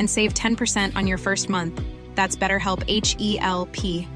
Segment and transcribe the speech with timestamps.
[0.00, 1.80] and save 10% on your first month.
[2.16, 4.08] That's BetterHelp H E L P.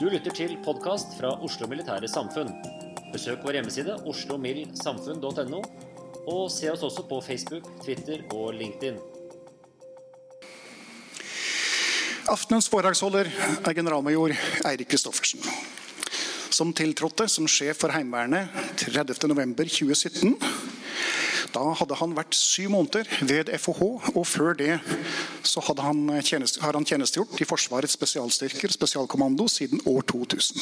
[0.00, 2.48] Du lytter til podkast fra Oslo Militære Samfunn.
[3.12, 5.60] Besøk vår hjemmeside oslomildsamfunn.no,
[6.24, 8.96] og se oss også på Facebook, Twitter og LinkedIn.
[12.32, 13.28] Aftenens foredragsholder
[13.60, 14.32] er generalmajor
[14.70, 15.44] Eirik Kristoffersen,
[16.60, 20.34] som tiltrådte som sjef for Heimevernet 30.11.2017.
[21.54, 24.74] Da hadde han vært syv måneder ved FOH, og før det
[25.46, 30.60] så han tjeneste, har han tjenestegjort i Forsvarets spesialstyrker, spesialkommando, siden år 2000.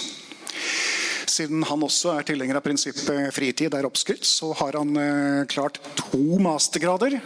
[1.28, 5.82] Siden han også er tilhenger av prinsippet fritid er oppskrytt, så har han eh, klart
[5.98, 7.18] to mastergrader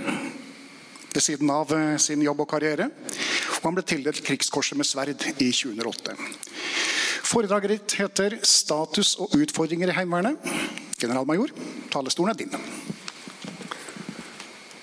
[1.12, 2.88] ved siden av eh, sin jobb og karriere.
[2.88, 6.16] Og han ble tildelt Krigskorset med sverd i 2008.
[7.32, 10.36] Foredraget ditt heter 'Status og utfordringer i Heimevernet'.
[11.00, 11.48] Generalmajor,
[11.90, 12.50] talestolen er din.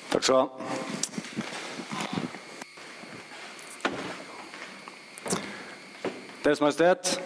[0.09, 0.47] Takk skal du ha.
[6.43, 7.21] Deres Majestet,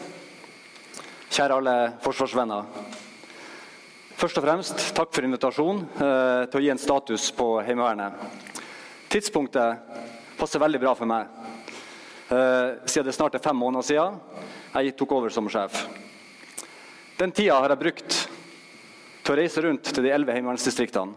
[1.31, 2.67] kjære alle forsvarsvenner.
[4.19, 8.11] Først og fremst takk for invitasjonen eh, til å gi en status på Heimevernet.
[9.07, 9.79] Tidspunktet
[10.35, 11.31] passer veldig bra for meg,
[12.27, 14.19] eh, siden det snart er fem måneder siden
[14.73, 15.85] jeg tok over som sjef.
[17.19, 18.15] Den tida har jeg brukt
[19.23, 21.13] til å reise rundt til de elleve heimevernsdistriktene.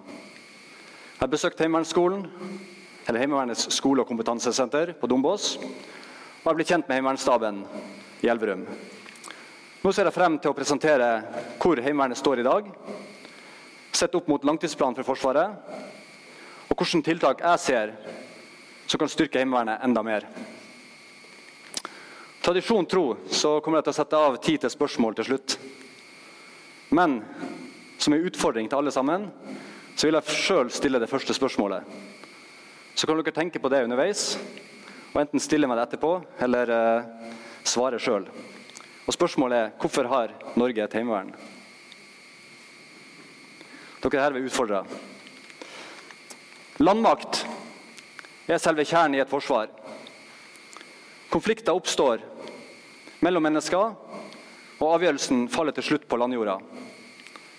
[1.16, 2.26] Jeg har besøkt Heimevernsskolen,
[3.08, 7.62] eller Heimevernets skole- og kompetansesenter på Dombås, og jeg ble kjent med Heimevernsstaben
[8.20, 8.66] i Elverum.
[9.80, 11.08] Nå ser jeg frem til å presentere
[11.62, 12.68] hvor Heimevernet står i dag,
[13.96, 15.56] sett opp mot langtidsplanen for Forsvaret,
[16.68, 17.96] og hvilke tiltak jeg ser
[18.84, 20.28] som kan styrke Heimevernet enda mer.
[22.46, 25.54] Tradisjon tro så kommer jeg til å sette av tid til spørsmål til slutt.
[26.94, 27.16] Men
[27.98, 29.24] som en utfordring til alle sammen,
[29.98, 31.82] så vil jeg sjøl stille det første spørsmålet.
[32.94, 34.36] Så kan dere tenke på det underveis,
[35.10, 36.12] og enten stille meg det etterpå,
[36.46, 37.32] eller eh,
[37.66, 38.28] svare sjøl.
[38.30, 41.34] Og spørsmålet er hvorfor har Norge et heimevern?
[44.06, 44.84] Dere er herved utfordra.
[46.78, 47.42] Landmakt
[48.46, 49.74] er selve kjernen i et forsvar.
[51.34, 52.22] Konflikter oppstår
[53.24, 53.94] mellom mennesker,
[54.76, 56.58] og avgjørelsen faller til slutt på landjorda,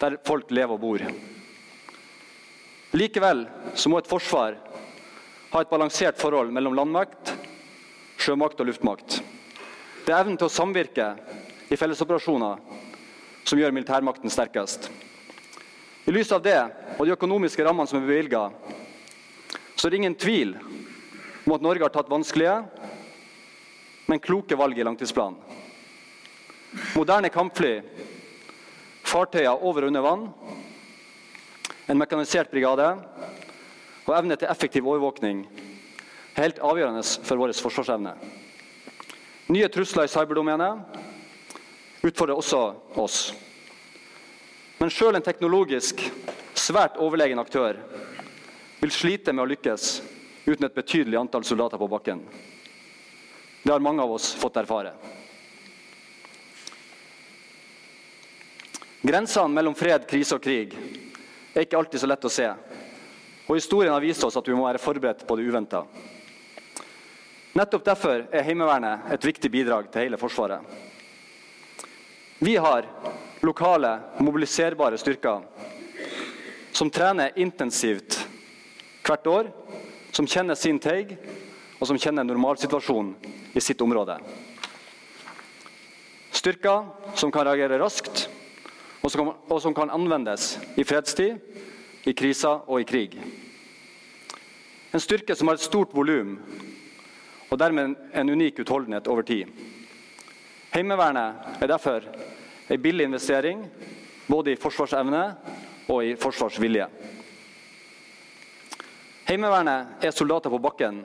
[0.01, 1.03] der folk lever og bor.
[2.97, 3.45] Likevel
[3.75, 4.57] så må et forsvar
[5.51, 7.33] ha et balansert forhold mellom landmakt,
[8.21, 9.19] sjømakt og luftmakt.
[10.05, 11.11] Det er evnen til å samvirke
[11.67, 12.61] i fellesoperasjoner
[13.47, 14.89] som gjør militærmakten sterkest.
[16.07, 16.59] I lys av det
[16.95, 18.47] og de økonomiske rammene som er bevilga,
[19.75, 20.55] så er det ingen tvil
[21.45, 22.61] om at Norge har tatt vanskelige,
[24.07, 25.39] men kloke valg i langtidsplanen.
[26.95, 27.79] Moderne kampfly,
[29.07, 30.25] fartøyer over og under vann,
[31.87, 32.87] en mekanisert brigade
[34.07, 35.45] og evne til effektiv overvåkning
[36.35, 38.13] er helt avgjørende for vår forsvarsevne.
[39.47, 42.61] Nye trusler i cyberdomenet utfordrer også
[42.99, 43.19] oss.
[44.77, 46.03] Men sjøl en teknologisk
[46.57, 47.79] svært overlegen aktør
[48.81, 49.87] vil slite med å lykkes
[50.45, 52.21] uten et betydelig antall soldater på bakken.
[53.67, 54.93] Det har mange av oss fått erfare.
[59.01, 60.71] Grensene mellom fred, krise og krig
[61.51, 62.45] er ikke alltid så lett å se.
[63.43, 65.81] Og historien har vist oss at vi må være forberedt på det uventa.
[67.59, 70.63] Nettopp derfor er Heimevernet et viktig bidrag til hele Forsvaret.
[72.39, 72.87] Vi har
[73.43, 73.91] lokale,
[74.23, 75.43] mobiliserbare styrker
[76.71, 78.21] som trener intensivt
[79.03, 79.51] hvert år,
[80.15, 81.17] som kjenner sin teig,
[81.77, 83.15] og som kjenner normalsituasjonen
[83.53, 84.17] i sitt område.
[86.33, 88.27] Styrker som kan reagere raskt,
[89.01, 91.37] og som, og som kan anvendes i fredstid,
[92.07, 93.17] i kriser og i krig.
[94.93, 96.37] En styrke som har et stort volum,
[97.47, 99.51] og dermed en unik utholdenhet over tid.
[100.73, 102.03] Heimevernet er derfor
[102.67, 103.63] en billig investering
[104.27, 105.23] både i forsvarsevne
[105.87, 106.87] og i forsvarsvilje.
[109.27, 111.01] Heimevernet er soldater på bakken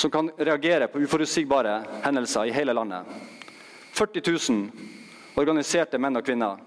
[0.00, 3.02] som kan reagere på uforutsigbare hendelser i hele landet.
[3.92, 4.22] 40
[4.52, 4.70] 000
[5.34, 6.60] organiserte menn og kvinner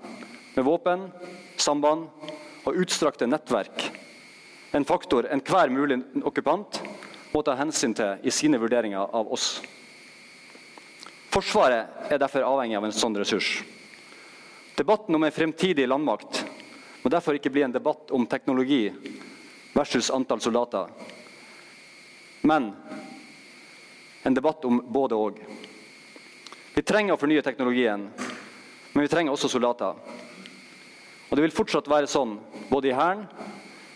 [0.56, 1.08] med våpen,
[1.56, 2.10] samband
[2.68, 3.86] og utstrakte nettverk.
[4.72, 6.82] En faktor enhver mulig okkupant
[7.32, 9.62] må ta hensyn til i sine vurderinger av oss.
[11.32, 13.62] Forsvaret er derfor avhengig av en sånn ressurs.
[14.76, 16.44] Debatten om en fremtidig landmakt
[17.04, 18.90] må derfor ikke bli en debatt om teknologi
[19.72, 20.92] versus antall soldater,
[22.42, 22.74] men
[24.24, 25.40] en debatt om både og.
[26.74, 28.08] Vi trenger å fornye teknologien,
[28.94, 29.96] men vi trenger også soldater.
[31.30, 32.38] Og Det vil fortsatt være sånn,
[32.70, 33.26] både i Hæren,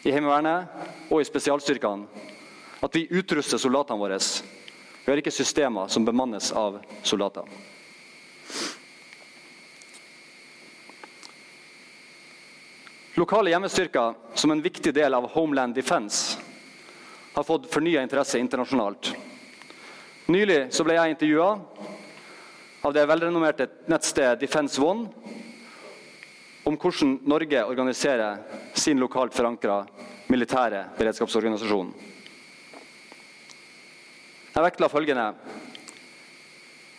[0.05, 2.07] i Heimevernet og i spesialstyrkene,
[2.81, 4.19] at vi utruster soldatene våre.
[5.05, 7.43] Vi har ikke systemer som bemannes av soldater.
[13.15, 16.39] Lokale hjemmestyrker som en viktig del av Homeland Defence
[17.33, 19.13] har fått fornya interesse internasjonalt.
[20.25, 21.49] Nylig ble jeg intervjua
[22.81, 25.05] av det velrenommerte nettstedet Defence One
[26.65, 28.39] om hvordan Norge organiserer
[28.73, 29.83] sin lokalt forankra
[30.33, 31.91] militære beredskapsorganisasjon.
[34.55, 35.27] Jeg vektla følgende,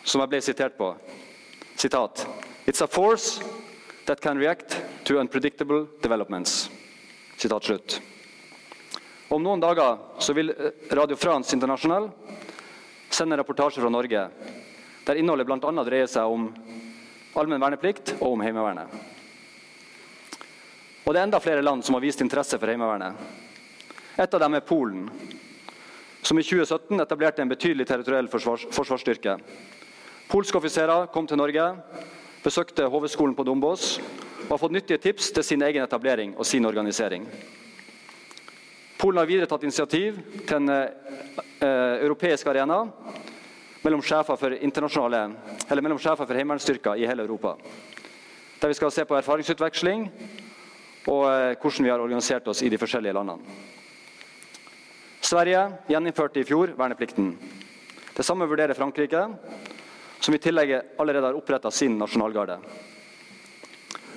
[0.07, 0.93] som jeg ble sitert på.
[1.75, 2.23] Sitat.
[2.63, 3.43] It's a force
[4.05, 6.69] that can react to unpredictable developments.
[7.35, 7.99] Sitat slutt.
[9.27, 10.55] Om noen dager så vil
[10.95, 12.07] Radio France International
[13.17, 14.27] sende reportasje fra Norge
[15.07, 15.83] der innholdet bl.a.
[15.87, 16.49] dreier seg om
[17.37, 18.91] allmenn verneplikt og om Heimevernet.
[21.05, 23.15] Og Det er enda flere land som har vist interesse for Heimevernet.
[24.17, 25.05] Et av dem er Polen,
[26.21, 29.37] som i 2017 etablerte en betydelig territoriell forsvars forsvarsstyrke.
[30.27, 31.69] Polske offiserer kom til Norge,
[32.43, 33.93] besøkte HV-skolen på Dombås
[34.47, 37.23] og har fått nyttige tips til sin egen etablering og sin organisering.
[38.97, 40.15] Polen har videre tatt initiativ
[40.47, 40.87] til en eh,
[42.01, 42.79] europeisk arena
[43.83, 47.53] mellom sjefer for, for heimevernsstyrker i hele Europa.
[48.57, 50.07] Der vi skal se på erfaringsutveksling
[51.07, 53.57] og eh, hvordan vi har organisert oss i de forskjellige landene.
[55.21, 55.61] Sverige
[55.91, 57.35] gjeninnførte i fjor verneplikten.
[58.17, 59.27] Det samme vurderer Frankrike,
[60.19, 62.57] som i tillegg allerede har oppretta sin nasjonalgarde.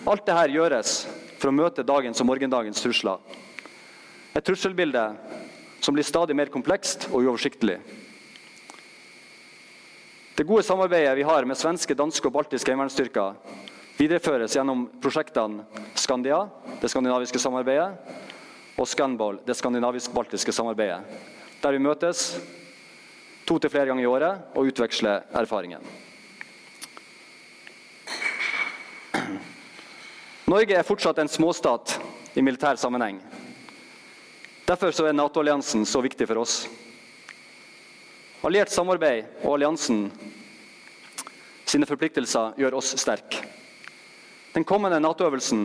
[0.09, 0.97] Alt dette gjøres
[1.37, 3.21] for å møte dagens og morgendagens trusler.
[4.35, 5.05] Et trusselbilde
[5.81, 7.81] som blir stadig mer komplekst og uoversiktlig.
[10.37, 13.35] Det gode samarbeidet vi har med svenske, danske og baltiske heimevernsstyrker,
[13.99, 15.67] videreføres gjennom prosjektene
[15.99, 16.47] Skandia,
[16.81, 17.91] det skandinaviske samarbeidet,
[18.81, 21.03] og Scanball, det skandinavisk-baltiske samarbeidet,
[21.61, 22.39] der vi møtes
[23.45, 25.85] to til flere ganger i året og utveksler erfaringer.
[30.49, 31.99] Norge er fortsatt en småstat
[32.35, 33.21] i militær sammenheng.
[34.71, 36.69] Derfor er Nato-alliansen så viktig for oss.
[38.47, 40.05] Alliert samarbeid og alliansen
[41.67, 43.41] sine forpliktelser gjør oss sterke.
[44.55, 45.65] Den kommende Nato-øvelsen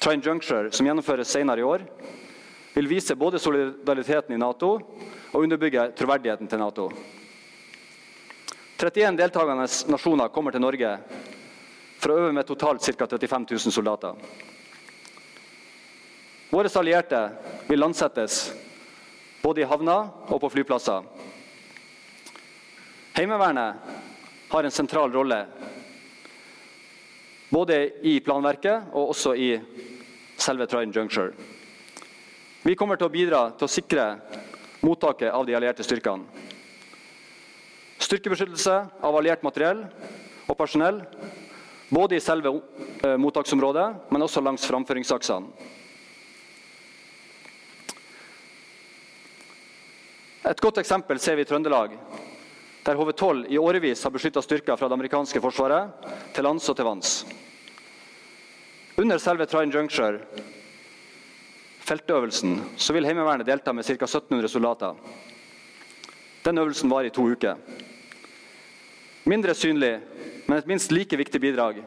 [0.00, 1.84] Trine Juncture, som gjennomføres senere i år,
[2.72, 6.86] vil vise både solidariteten i Nato og underbygge troverdigheten til Nato.
[8.80, 10.94] 31 deltakende nasjoner kommer til Norge
[12.00, 13.04] for å øve med totalt ca.
[13.04, 14.16] 35 000 soldater.
[16.50, 17.30] Våre allierte
[17.68, 18.52] vil landsettes
[19.42, 21.04] både i havner og på flyplasser.
[23.14, 23.92] Heimevernet
[24.50, 25.44] har en sentral rolle
[27.50, 29.52] både i planverket og også i
[30.40, 31.32] selve Trident Juncture.
[32.62, 34.10] Vi kommer til å bidra til å sikre
[34.82, 36.26] mottaket av de allierte styrkene.
[38.00, 38.76] Styrkebeskyttelse
[39.06, 39.84] av alliert materiell
[40.48, 41.04] og personell
[41.90, 42.56] både i selve
[43.04, 45.78] eh, mottaksområdet, men også langs framføringsaksene.
[50.50, 51.92] Et godt eksempel ser vi i Trøndelag,
[52.82, 56.88] der HV-12 i årevis har beskytta styrker fra det amerikanske forsvaret til lands og til
[56.88, 57.10] vanns.
[58.98, 60.18] Under selve Trine Juncture
[61.86, 63.94] feltøvelsen så vil Heimevernet delta med ca.
[63.94, 64.98] 1700 soldater.
[66.44, 67.54] Den øvelsen var i to uker.
[69.24, 70.00] Mindre synlig,
[70.46, 71.78] men et minst like viktig bidrag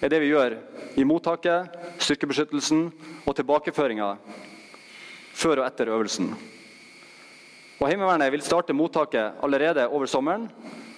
[0.00, 0.56] er det vi gjør
[0.96, 1.68] i mottaket,
[1.98, 2.88] styrkebeskyttelsen
[3.26, 4.14] og tilbakeføringa
[5.34, 6.32] før og etter øvelsen.
[7.82, 10.44] Og Heimevernet vil starte mottaket allerede over sommeren,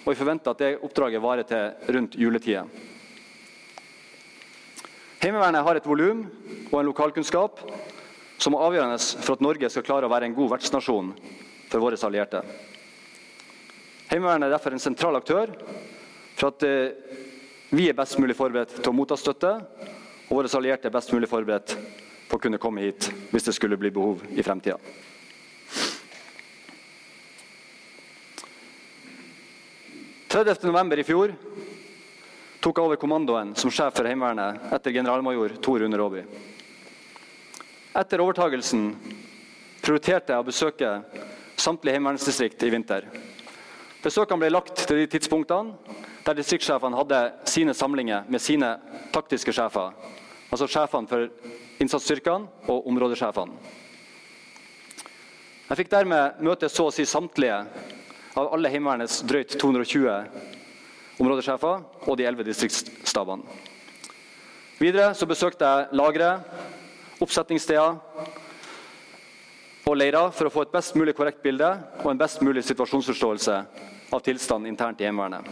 [0.05, 2.61] og vi forventer at det oppdraget varer til rundt juletida.
[5.23, 6.19] Heimevernet har et volum
[6.69, 7.63] og en lokalkunnskap
[8.37, 11.09] som er avgjørende for at Norge skal klare å være en god vertsnasjon
[11.71, 12.43] for våre allierte.
[14.11, 15.55] Heimevernet er derfor en sentral aktør
[16.35, 16.93] for at eh,
[17.73, 19.55] vi er best mulig forberedt til å motta støtte,
[20.29, 21.79] og våre allierte er best mulig forberedt
[22.29, 24.77] på å kunne komme hit hvis det skulle bli behov i fremtida.
[30.35, 31.31] November i fjor
[32.59, 36.23] tok jeg over kommandoen som sjef for Heimevernet etter generalmajor Tor Rune Råby.
[37.95, 38.89] Etter overtagelsen
[39.79, 40.91] prioriterte jeg å besøke
[41.55, 43.07] samtlige heimevernsdistrikt i vinter.
[44.03, 48.75] Besøkene ble lagt til de tidspunktene der distriktssjefene hadde sine samlinger med sine
[49.15, 49.95] taktiske sjefer.
[50.51, 51.29] Altså sjefene for
[51.79, 53.55] innsatsstyrkene og områdesjefene.
[55.69, 57.63] Jeg fikk dermed møte så å si samtlige
[58.35, 60.09] av alle Heimevernets drøyt 220
[61.23, 63.43] områdesjefer og de 11 distriktsstabene.
[64.75, 66.33] Videre så besøkte jeg lagre,
[67.23, 67.95] oppsetningssteder
[69.85, 71.69] og leirer for å få et best mulig korrekt bilde
[72.01, 73.55] og en best mulig situasjonsforståelse
[74.11, 75.47] av tilstanden internt i Heimevernet.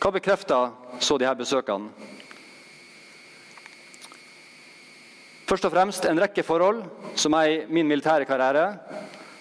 [0.00, 1.88] Hva bekrefter så her besøkene?
[5.48, 6.84] Først og fremst en rekke forhold
[7.18, 8.66] som jeg i min militære karriere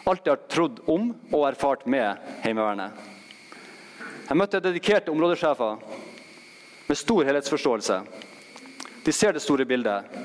[0.03, 2.91] alltid har trodd om og erfart med Heimevernet.
[4.29, 5.79] Jeg møtte dedikerte områdesjefer
[6.89, 7.99] med stor helhetsforståelse.
[9.05, 10.19] De ser det store bildet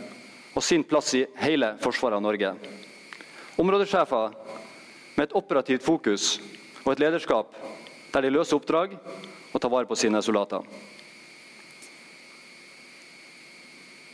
[0.55, 2.55] og sin plass i hele forsvaret av Norge.
[3.61, 4.35] Områdesjefer
[5.15, 6.35] med et operativt fokus
[6.85, 7.55] og et lederskap
[8.15, 8.97] der de løser oppdrag
[9.55, 10.63] og tar vare på sine soldater.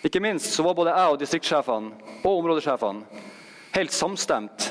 [0.05, 3.27] Ikke minst så var både jeg og distriktssjefene og områdesjefene
[3.75, 4.71] helt samstemt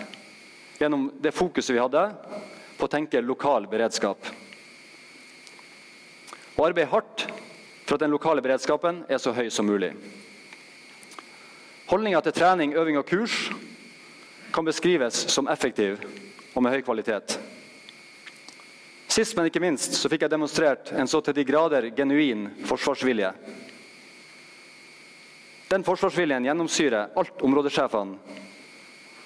[0.80, 2.06] gjennom det fokuset vi hadde
[2.80, 4.30] på å tenke lokal beredskap.
[6.56, 7.26] Og arbeide hardt
[7.86, 9.92] for at den lokale beredskapen er så høy som mulig.
[11.90, 13.48] Holdninga til trening, øving og kurs
[14.54, 15.98] kan beskrives som effektiv
[16.54, 17.40] og med høy kvalitet.
[19.10, 23.32] Sist, men ikke minst, så fikk jeg demonstrert en så til de grader genuin forsvarsvilje.
[25.70, 28.46] Den forsvarsviljen gjennomsyrer alt områdesjefene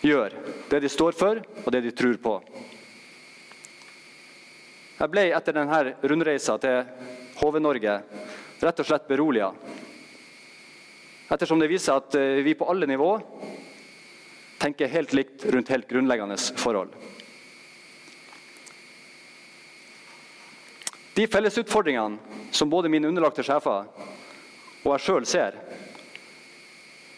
[0.04, 0.36] gjør.
[0.70, 2.36] Det de står for, og det de tror på.
[5.00, 6.84] Jeg ble etter denne rundreisa til
[7.40, 7.96] HV-Norge
[8.64, 9.50] rett og slett beroliga.
[11.34, 13.10] Ettersom det viser at eh, vi på alle nivå
[14.62, 16.94] tenker helt likt rundt helt grunnleggende forhold.
[21.14, 23.90] De fellesutfordringene som både mine underlagte sjefer
[24.84, 25.58] og jeg sjøl ser,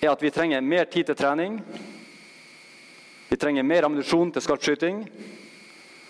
[0.01, 1.59] er at vi trenger mer tid til trening,
[3.27, 5.01] vi trenger mer ammunisjon til skarpskyting.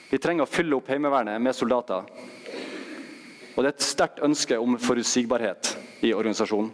[0.10, 2.03] Vi trenger å fylle opp Heimevernet med soldater.
[3.55, 5.72] Og det er et sterkt ønske om forutsigbarhet
[6.03, 6.74] i organisasjonen.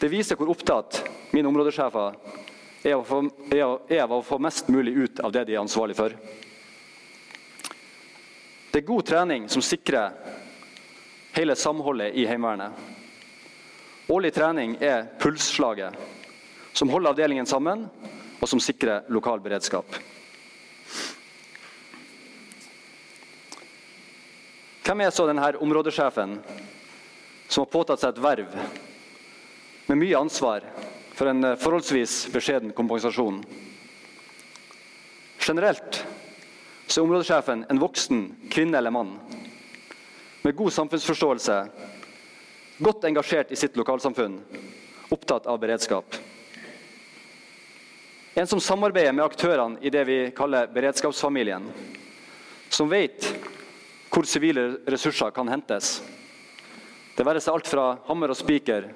[0.00, 2.16] Det viser hvor opptatt mine områdesjefer
[2.86, 3.22] er av, få,
[3.52, 6.16] er av å få mest mulig ut av det de er ansvarlig for.
[8.72, 10.12] Det er god trening som sikrer
[11.36, 12.72] hele samholdet i Heimevernet.
[14.12, 15.96] Årlig trening er pulsslaget
[16.76, 17.88] som holder avdelingen sammen
[18.40, 19.98] og som sikrer lokal beredskap.
[24.86, 26.36] Hvem er så denne områdesjefen
[27.48, 28.52] som har påtatt seg et verv
[29.88, 30.66] med mye ansvar
[31.16, 33.40] for en eh, forholdsvis beskjeden kompensasjon?
[35.42, 36.02] Generelt
[36.86, 39.16] så er områdesjefen en voksen kvinne eller mann
[40.46, 41.54] med god samfunnsforståelse,
[42.78, 44.36] godt engasjert i sitt lokalsamfunn,
[45.10, 46.14] opptatt av beredskap.
[48.36, 51.70] En som samarbeider med aktørene i det vi kaller beredskapsfamilien.
[52.68, 53.30] Som vet
[54.12, 56.02] hvor sivile ressurser kan hentes.
[57.16, 58.90] Det være seg alt fra hammer og spiker,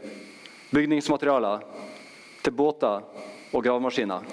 [0.77, 1.65] bygningsmaterialer,
[2.45, 3.01] til båter
[3.57, 4.29] og gravemaskiner.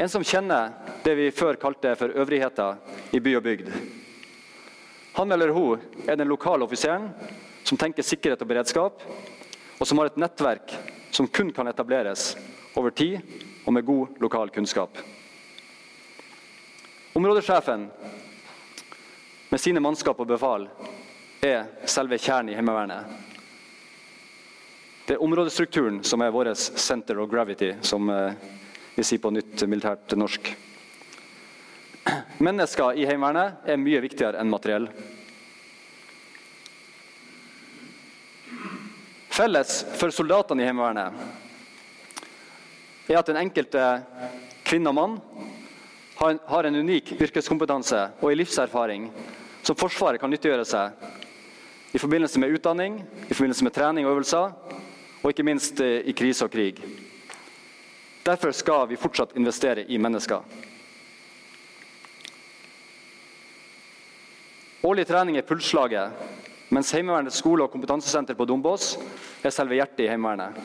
[0.00, 0.72] En som kjenner
[1.04, 2.80] det vi før kalte for øvrigheter
[3.12, 3.72] i by og bygd.
[5.20, 7.10] Han eller hun er den lokale offiseren
[7.68, 9.08] som tenker sikkerhet og beredskap,
[9.76, 10.78] og som har et nettverk
[11.16, 12.36] som kun kan etableres
[12.74, 13.20] over tid
[13.64, 14.98] og med god lokal kunnskap.
[17.16, 17.86] Områdesjefen
[19.48, 20.66] med sine mannskap og befal
[21.40, 23.16] er selve kjernen i Heimevernet.
[25.06, 28.36] Det er områdestrukturen som er vår center of gravity, som eh,
[28.94, 30.52] vi sier på nytt militært norsk.
[32.44, 34.90] Mennesker i Heimevernet er mye viktigere enn materiell.
[39.36, 41.12] Felles for soldatene i Heimevernet
[43.06, 43.82] er at den enkelte
[44.64, 45.18] kvinne og mann
[46.16, 49.10] har en unik yrkeskompetanse og en livserfaring
[49.66, 52.96] som Forsvaret kan nyttiggjøre seg i forbindelse med utdanning,
[53.28, 54.52] i forbindelse med trening og øvelser,
[55.22, 56.80] og ikke minst eh, i krise og krig.
[58.26, 60.40] Derfor skal vi fortsatt investere i mennesker.
[64.86, 66.10] Årlig trening er pulsslaget,
[66.68, 68.96] mens Heimevernets skole og kompetansesenter på Dombås
[69.42, 70.56] er selve hjertet i Heimevernet.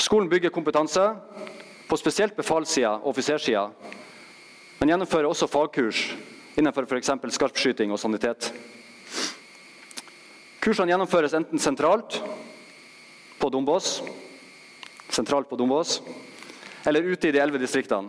[0.00, 1.02] Skolen bygger kompetanse
[1.88, 3.66] på spesielt befalssida og offisersida,
[4.80, 6.06] men gjennomfører også fagkurs
[6.56, 7.10] innenfor f.eks.
[7.36, 8.50] skarpskyting og sanitet.
[10.60, 12.20] Kursene gjennomføres enten sentralt
[13.40, 14.00] på Dombås,
[15.08, 16.00] sentralt på Dombås
[16.86, 18.08] eller ute i de elleve distriktene.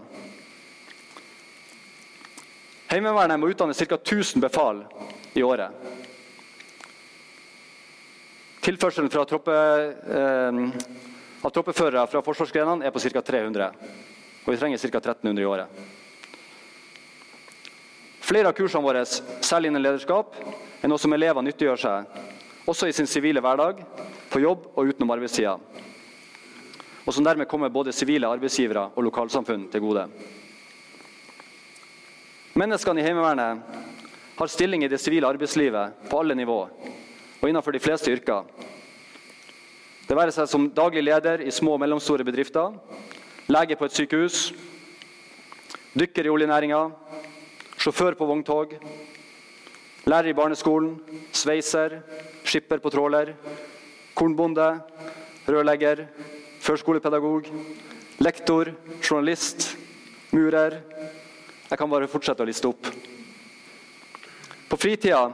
[2.92, 3.96] Heimevernet må utdanne ca.
[3.96, 4.84] 1000 befal
[5.34, 5.72] i året.
[8.62, 10.60] Tilførselen fra troppe, eh,
[11.42, 13.22] av troppeførere fra forsvarsgrenene er på ca.
[13.22, 13.72] 300.
[14.46, 15.00] Og vi trenger ca.
[15.00, 15.68] 1300 i året.
[18.22, 19.02] Flere av kursene våre,
[19.42, 20.36] særlig innen lederskap,
[20.82, 22.06] er noe som elever nyttiggjør seg,
[22.70, 23.82] også i sin sivile hverdag,
[24.30, 25.58] på jobb og utenom arbeidstida.
[27.06, 30.06] Og som dermed kommer både sivile arbeidsgivere og lokalsamfunn til gode.
[32.54, 33.60] Menneskene i Heimevernet
[34.38, 36.68] har stilling i det sivile arbeidslivet på alle nivå
[37.42, 38.46] og innenfor de fleste yrker.
[40.08, 42.76] Det være seg som daglig leder i små og mellomstore bedrifter,
[43.50, 44.40] lege på et sykehus,
[45.98, 46.82] dykker i oljenæringa,
[47.82, 48.76] sjåfør på vogntog,
[50.06, 50.96] lærer i barneskolen,
[51.34, 52.00] sveiser,
[52.46, 53.34] skipper på tråler,
[54.14, 54.68] kornbonde,
[55.48, 56.06] rørlegger,
[56.62, 57.48] førskolepedagog,
[58.22, 59.72] lektor, journalist,
[60.32, 60.82] murer.
[61.70, 62.90] Jeg kan bare fortsette å liste opp.
[64.70, 65.30] På fritida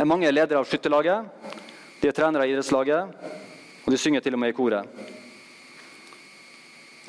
[0.00, 1.26] er mange ledere av skytterlaget,
[2.00, 3.10] de er trenere i idrettslaget,
[3.84, 4.88] og de synger til og med i koret.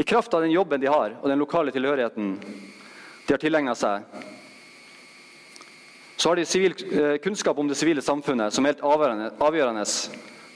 [0.01, 4.04] I kraft av den jobben de har, og den lokale tilhørigheten de har tilegna seg,
[6.17, 9.86] så har de sivil, eh, kunnskap om det sivile samfunnet som er helt avgjørende, avgjørende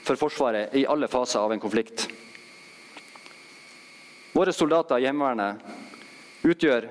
[0.04, 2.06] for Forsvaret i alle faser av en konflikt.
[4.36, 6.86] Våre soldater i Heimevernet utgjør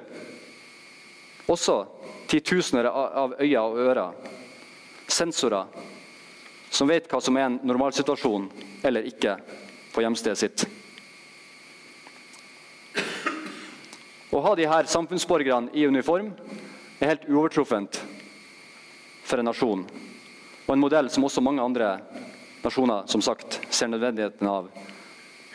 [1.48, 1.86] også
[2.28, 4.34] titusener av øyne og ører,
[5.16, 5.66] sensorer,
[6.70, 8.50] som vet hva som er en normalsituasjon
[8.84, 9.38] eller ikke
[9.96, 10.66] på hjemstedet sitt.
[14.36, 16.34] Å ha de her samfunnsborgerne i uniform
[17.00, 18.02] er helt uovertruffent
[19.26, 19.86] for en nasjon,
[20.66, 21.96] og en modell som også mange andre
[22.66, 24.68] nasjoner som sagt, ser nødvendigheten av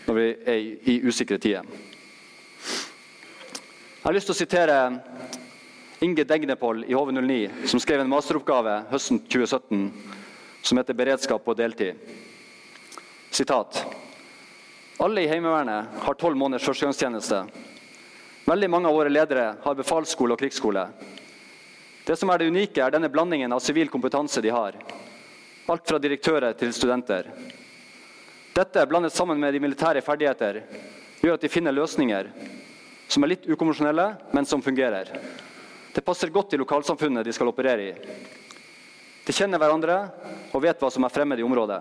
[0.07, 1.67] når vi er i usikre tider.
[4.01, 4.77] Jeg har lyst til å sitere
[6.03, 9.91] Inge Degnepoll i HV09, som skrev en masteroppgave høsten 2017
[10.63, 11.95] som heter 'Beredskap på deltid'.
[13.31, 13.85] Sitat.
[14.99, 17.43] Alle i Heimevernet har tolv måneders førstegangstjeneste.
[18.45, 20.87] Veldig mange av våre ledere har befalsskole og krigsskole.
[22.07, 24.73] Det som er det unike, er denne blandingen av sivil kompetanse de har.
[25.69, 27.29] Alt fra direktører til studenter.
[28.55, 30.63] Dette, blandet sammen med de militære ferdigheter,
[31.21, 32.33] gjør at de finner løsninger
[33.09, 35.13] som er litt ukonvensjonelle, men som fungerer.
[35.93, 38.17] Det passer godt i lokalsamfunnet de skal operere i.
[39.27, 39.97] De kjenner hverandre
[40.55, 41.81] og vet hva som er fremmed i området.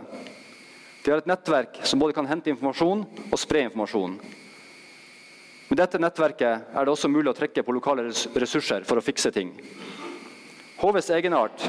[1.04, 4.18] De har et nettverk som både kan hente informasjon og spre informasjon.
[5.70, 9.32] Med dette nettverket er det også mulig å trekke på lokale ressurser for å fikse
[9.32, 9.54] ting.
[10.82, 11.64] HVs egenart,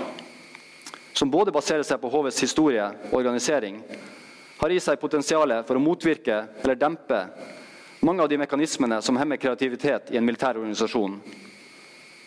[1.13, 3.83] som både baserer seg på HVs historie og organisering,
[4.61, 7.21] har i seg potensialet for å motvirke eller dempe
[8.01, 11.19] mange av de mekanismene som hemmer kreativitet i en militær organisasjon.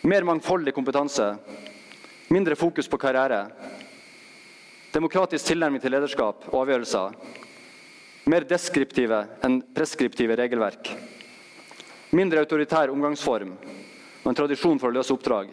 [0.04, 1.30] Mer mangfoldig kompetanse,
[2.28, 3.46] mindre fokus på karriere,
[4.92, 7.14] demokratisk tilnærming til lederskap og avgjørelser,
[8.28, 10.90] mer deskriptive enn preskriptive regelverk,
[12.12, 15.48] mindre autoritær omgangsform og en tradisjon for å løse oppdrag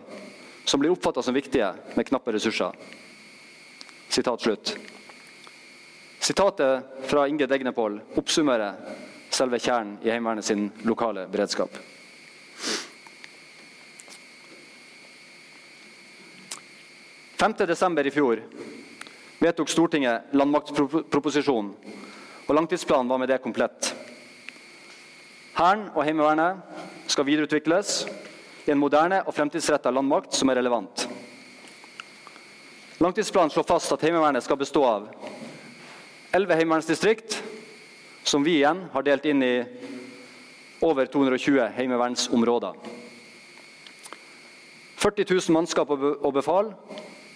[0.68, 2.76] som blir oppfatta som viktige med knappe ressurser.
[4.12, 4.74] Sitat slutt.
[6.20, 8.76] Sitatet fra Inge Degnepoll oppsummerer
[9.32, 11.80] selve kjernen i Heimevernet sin lokale beredskap.
[17.42, 18.42] Desember i fjor
[19.42, 21.72] vedtok Stortinget landmaktproposisjonen,
[22.46, 23.96] og langtidsplanen var med det komplett.
[25.58, 26.62] Hæren og Heimevernet
[27.08, 28.06] skal videreutvikles
[28.68, 31.08] i en moderne og fremtidsretta landmakt som er relevant.
[33.02, 35.10] Langtidsplanen slår fast at Heimevernet skal bestå av
[36.32, 37.42] elleve heimevernsdistrikt,
[38.24, 39.56] som vi igjen har delt inn i
[40.86, 42.78] over 220 heimevernsområder.
[45.02, 46.76] 40 000 mannskap og befal,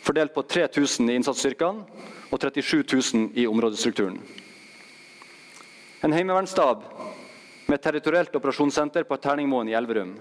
[0.06, 4.20] fordelt på 3000 i innsatsstyrkene og 37 000 i områdestrukturen.
[6.06, 6.84] En heimevernsstab
[7.66, 10.12] med territorielt operasjonssenter på Terningmoen i Elverum.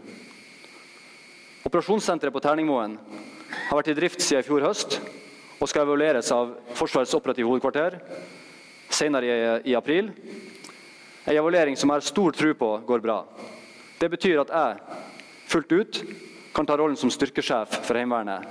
[1.69, 2.97] Operasjonssenteret på Terningmoen
[3.69, 4.97] har vært i drift siden i fjor høst
[5.59, 7.99] og skal evalueres av Forsvarets operative hovedkvarter
[8.93, 10.11] senere i, april.
[11.25, 13.19] En evaluering som jeg har stor tro på går bra.
[14.01, 15.01] Det betyr at jeg
[15.53, 16.03] fullt ut
[16.55, 18.45] kan ta rollen som styrkesjef for Heimevernet,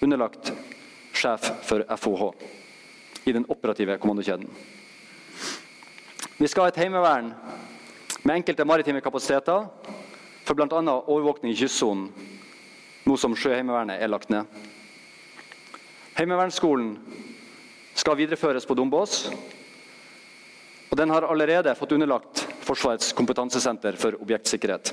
[0.00, 0.52] underlagt
[1.20, 2.32] sjef for FOH
[3.28, 4.48] i den operative kommandokjeden.
[6.40, 7.34] Vi skal ha et heimevern
[8.22, 9.66] med enkelte maritime kapasiteter
[10.44, 10.80] for bl.a.
[11.06, 12.08] overvåkning i kystsonen,
[13.04, 14.48] nå som Sjøheimevernet er lagt ned.
[16.16, 16.94] Heimevernsskolen
[17.94, 19.28] skal videreføres på Dombås,
[20.90, 24.92] og den har allerede fått underlagt Forsvarets kompetansesenter for objektsikkerhet.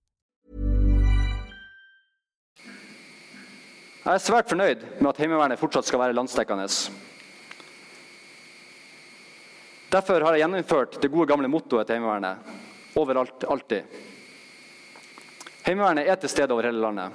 [4.01, 6.65] Jeg er svært fornøyd med at Heimevernet fortsatt skal være landsdekkende.
[9.93, 13.99] Derfor har jeg gjeninnført det gode gamle mottoet til Heimevernet overalt, alltid.
[15.67, 17.13] Heimevernet er til stede over hele landet,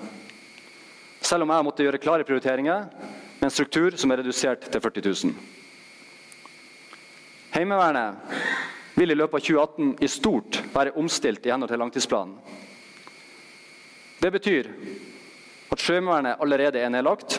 [1.19, 2.87] selv om jeg måtte gjøre klare prioriteringer
[3.41, 5.35] med en struktur som er redusert til 40 000.
[7.57, 12.39] Heimevernet vil i løpet av 2018 i stort være omstilt i henhold til langtidsplanen.
[14.23, 14.71] Det betyr
[15.77, 17.37] at Sjøheimevernet allerede er nedlagt,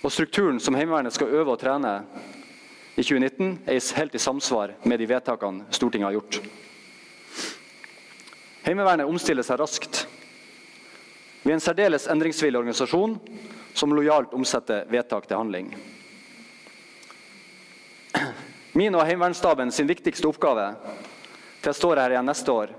[0.00, 1.98] og strukturen som Heimevernet skal øve og trene
[2.96, 6.38] i 2019, er helt i samsvar med de vedtakene Stortinget har gjort.
[8.64, 10.06] Heimevernet omstiller seg raskt.
[11.42, 13.18] Vi er en særdeles endringsvillig organisasjon
[13.76, 15.68] som lojalt omsetter vedtak til handling.
[18.72, 20.70] Min og Heimevernsstaben sin viktigste oppgave
[21.60, 22.72] til jeg står her igjen neste år,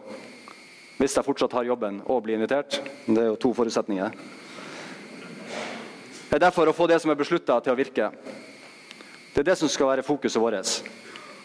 [0.97, 4.17] hvis jeg fortsatt har jobben og blir invitert, det er jo to forutsetninger,
[6.33, 8.09] er derfor å få det som er beslutta, til å virke.
[9.33, 10.71] Det er det som skal være fokuset vårt.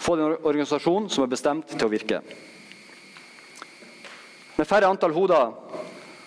[0.01, 2.23] Få en organisasjon som er bestemt til å virke.
[4.57, 5.53] Med færre antall hoder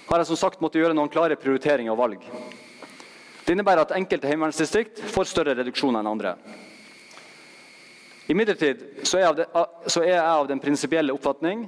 [0.09, 2.27] har jeg som sagt måttet gjøre noen klare prioriteringer og valg.
[3.43, 6.35] Det innebærer at enkelte heimevernsdistrikt får større reduksjoner enn andre.
[8.31, 9.43] Imidlertid så er,
[10.07, 11.65] jeg av den prinsipielle oppfatning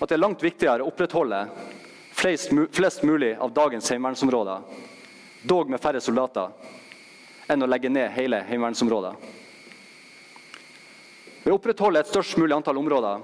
[0.00, 1.44] at det er langt viktigere å opprettholde
[2.14, 4.64] flest mulig av dagens heimevernsområder,
[5.44, 6.52] dog med færre soldater,
[7.52, 9.14] enn å legge ned hele heimevernsområdet.
[11.44, 13.20] Ved å opprettholde et størst mulig antall områder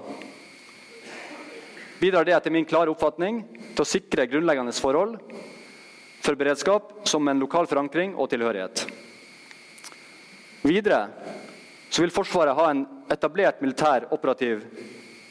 [2.01, 3.41] bidrar det etter min klare oppfatning
[3.73, 5.17] til å sikre grunnleggende forhold
[6.21, 8.85] for beredskap som en lokal forankring og tilhørighet.
[10.61, 11.07] Videre
[11.89, 14.61] så vil Forsvaret ha en etablert militær operativ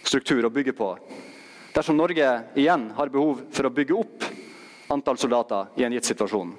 [0.03, 0.91] struktur å bygge på,
[1.71, 2.27] dersom Norge
[2.59, 4.27] igjen har behov for å bygge opp
[4.91, 6.51] antall soldater i en gitt situasjon.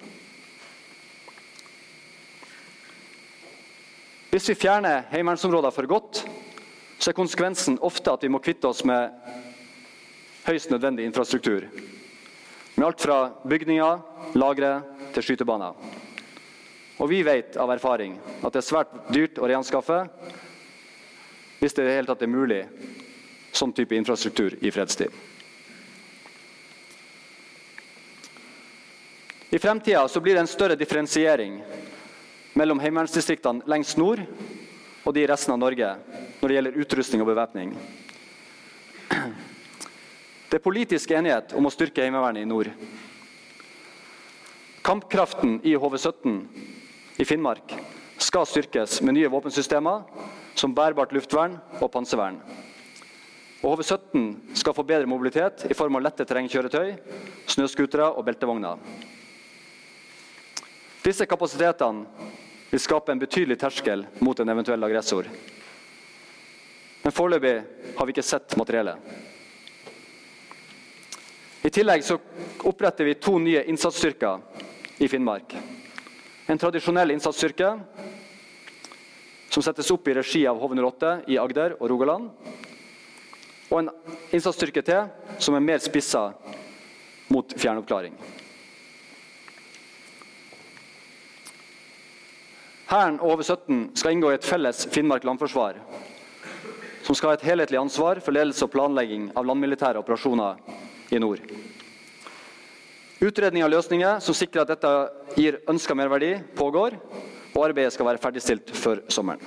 [4.31, 6.21] Hvis vi fjerner heimevernsområder for godt,
[6.95, 9.11] så er konsekvensen ofte at vi må kvitte oss med
[10.45, 11.65] høyst nødvendig infrastruktur.
[12.77, 13.99] Med alt fra bygninger,
[14.39, 14.71] lagre
[15.11, 15.75] til skytebaner.
[17.03, 19.99] Og vi vet av erfaring at det er svært dyrt å reanskaffe
[21.59, 22.63] hvis det i det hele tatt er mulig
[23.51, 25.11] sånn type infrastruktur i fredstid.
[29.51, 31.59] I fremtida blir det en større differensiering
[32.57, 34.21] mellom heimevernsdistriktene lengst nord
[35.05, 35.93] og de i resten av Norge
[36.41, 37.73] når det gjelder utrustning og bevæpning.
[40.51, 42.67] Det er politisk enighet om å styrke Heimevernet i nord.
[44.83, 46.41] Kampkraften i HV-17
[47.21, 47.75] i Finnmark
[48.21, 50.03] skal styrkes med nye våpensystemer
[50.59, 52.41] som bærbart luftvern og panservern.
[53.61, 56.95] Og HV-17 skal få bedre mobilitet i form av lette terrengkjøretøy,
[57.53, 58.81] snøscootere og beltevogner.
[61.01, 62.05] Disse kapasitetene
[62.69, 65.27] vil skape en betydelig terskel mot en eventuell aggressor.
[67.01, 67.55] Men foreløpig
[67.97, 68.97] har vi ikke sett materiellet.
[71.61, 72.17] I tillegg så
[72.69, 75.55] oppretter vi to nye innsatsstyrker i Finnmark.
[76.49, 77.71] En tradisjonell innsatsstyrke
[79.51, 82.29] som settes opp i regi av HV-08 i Agder og Rogaland.
[83.71, 83.91] Og en
[84.33, 85.09] innsatsstyrke til
[85.41, 86.29] som er mer spissa
[87.31, 88.15] mot fjernoppklaring.
[92.91, 95.77] Hæren og HV-17 skal inngå i et felles Finnmark landforsvar,
[97.05, 100.59] som skal ha et helhetlig ansvar for ledelse og planlegging av landmilitære operasjoner
[101.15, 101.39] i nord.
[103.23, 104.91] Utredning av løsninger som sikrer at dette
[105.37, 106.97] gir ønska merverdi, pågår,
[107.53, 109.39] og arbeidet skal være ferdigstilt før sommeren.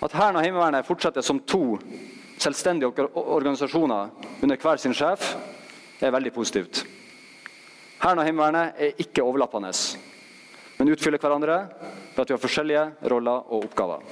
[0.00, 1.76] At Hæren og Heimevernet fortsetter som to
[2.40, 4.08] selvstendige organisasjoner
[4.40, 5.34] under hver sin sjef,
[6.00, 6.86] er veldig positivt.
[8.00, 9.76] Hæren og Heimevernet er ikke overlappende,
[10.78, 11.58] men utfyller hverandre
[12.14, 14.02] ved at vi har forskjellige roller og oppgaver.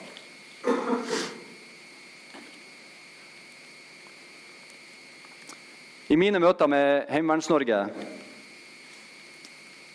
[6.13, 7.79] I mine møter med Heimeverns-Norge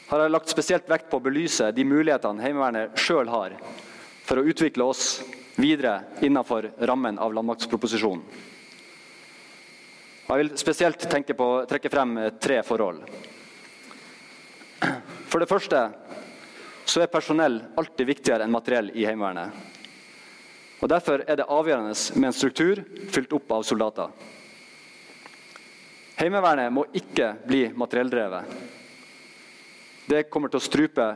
[0.07, 3.53] har jeg lagt spesielt vekt på å belyse de mulighetene Heimevernet sjøl har
[4.25, 5.19] for å utvikle oss
[5.59, 8.23] videre innenfor rammen av landmaktsproposisjonen.
[10.27, 11.05] Jeg vil spesielt
[11.37, 13.05] på, trekke frem tre forhold.
[15.27, 15.85] For det første
[16.87, 19.51] så er personell alltid viktigere enn materiell i Heimevernet.
[20.77, 24.11] Og Derfor er det avgjørende med en struktur fylt opp av soldater.
[26.17, 28.53] Heimevernet må ikke bli materielldrevet.
[30.07, 31.07] Det kommer til å strupe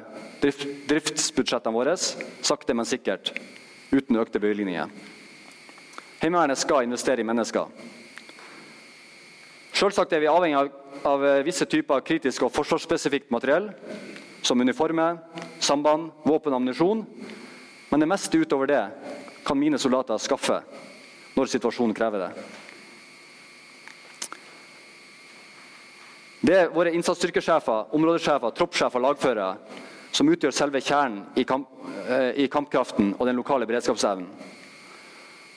[0.41, 3.31] drift, driftsbudsjettene våre sakte, men sikkert,
[3.93, 4.91] uten økte bevilgninger.
[6.21, 7.71] Heimevernet skal investere i mennesker.
[9.71, 10.73] Selvsagt er vi avhengig av,
[11.07, 13.71] av visse typer kritisk og forsvarsspesifikt materiell,
[14.41, 15.17] som uniformer,
[15.59, 17.05] samband, våpen og ammunisjon.
[17.89, 18.83] Men det meste utover det
[19.45, 20.61] kan mine soldater skaffe
[21.35, 22.31] når situasjonen krever det.
[26.41, 29.49] Det er våre innsatsstyrkesjefer, områdesjefer, troppssjefer og lagførere
[30.11, 31.69] som utgjør selve kjernen i, kamp,
[32.09, 34.27] eh, i kampkraften og den lokale beredskapsevnen.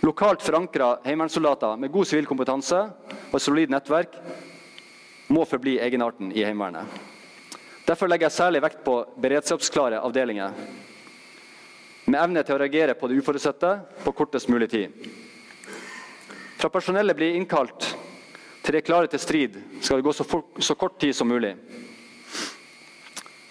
[0.04, 4.18] Lokalt forankra heimevernssoldater med god sivil kompetanse og et solid nettverk
[5.32, 7.13] må forbli egenarten i Heimevernet.
[7.84, 10.56] Derfor legger jeg særlig vekt på beredskapsklare avdelinger
[12.04, 13.70] med evne til å reagere på det uforutsette
[14.04, 15.06] på kortest mulig tid.
[16.60, 17.90] Fra personellet blir innkalt
[18.64, 21.28] til de er klare til strid, skal det gå så, for, så kort tid som
[21.28, 21.52] mulig.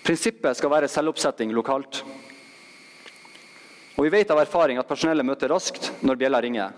[0.04, 2.02] Prinsippet skal være selvoppsetting lokalt.
[3.94, 6.74] Og Vi vet av erfaring at personellet møter raskt når bjella ringer.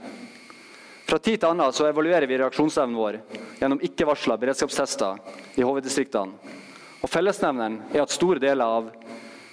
[1.07, 3.21] Fra tid til annen så evaluerer vi reaksjonsevnen vår
[3.61, 5.23] gjennom ikke-varsla beredskapstester
[5.55, 6.64] i HV-distriktene
[7.05, 8.87] og Fellesnevneren er at store deler av,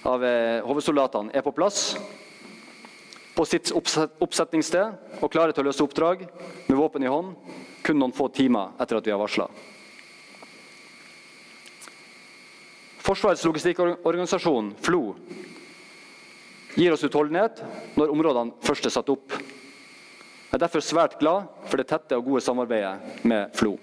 [0.09, 1.93] av eh, er på plass
[3.33, 6.25] på sitt oppsetningssted og klare til å løse oppdrag
[6.65, 7.35] med våpen i hånd
[7.85, 9.47] kun noen få timer etter at vi har varsla.
[13.03, 15.15] Forsvarets logistikkorganisasjon, FLO,
[16.77, 17.61] gir oss utholdenhet
[17.99, 19.33] når områdene først er satt opp.
[19.33, 23.75] Jeg er derfor svært glad for det tette og gode samarbeidet med FLO.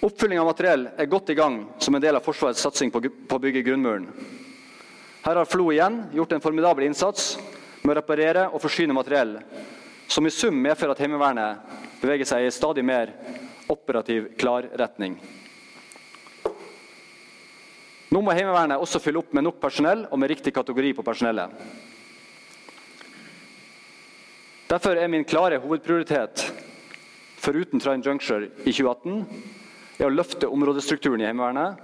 [0.00, 3.40] Oppfylling av materiell er godt i gang som en del av Forsvarets satsing på å
[3.42, 4.06] bygge grunnmuren.
[5.24, 7.32] Her har FLO igjen gjort en formidabel innsats
[7.82, 9.40] med å reparere og forsyne materiell,
[10.06, 13.10] som i sum medfører at Heimevernet beveger seg i stadig mer
[13.68, 15.18] operativ klarretning.
[18.08, 21.50] Nå må Heimevernet også fylle opp med nok personell og med riktig kategori på personellet.
[24.68, 26.46] Derfor er min klare hovedprioritet,
[27.40, 29.24] foruten Trine Juncture i 2018,
[29.98, 31.78] er å løfte områdestrukturen i Heimevernet.